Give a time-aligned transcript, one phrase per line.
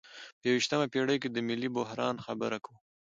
[0.39, 2.77] په یویشتمه پیړۍ کې د ملي بحران خبره کوو.